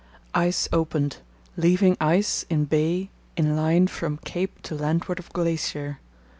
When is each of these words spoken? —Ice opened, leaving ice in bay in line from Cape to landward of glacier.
—Ice 0.33 0.67
opened, 0.73 1.17
leaving 1.55 1.95
ice 2.01 2.43
in 2.49 2.65
bay 2.65 3.11
in 3.37 3.55
line 3.55 3.85
from 3.85 4.17
Cape 4.25 4.59
to 4.63 4.73
landward 4.73 5.19
of 5.19 5.29
glacier. 5.31 5.99